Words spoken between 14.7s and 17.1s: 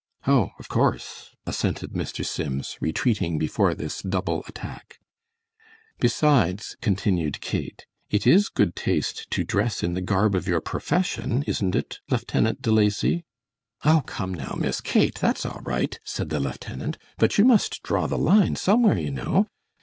Kate, that's all right," said the lieutenant,